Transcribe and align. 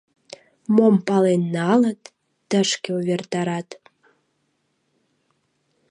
Мом 0.75 0.95
пален 1.07 1.41
налыт, 1.55 2.01
тышке 2.49 2.89
увертарат. 2.97 3.69